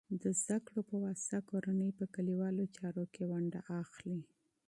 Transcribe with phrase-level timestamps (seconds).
[0.21, 4.19] د تعلیم په واسطه، کورنۍ په کلیوالو چارو کې ونډه اخلي.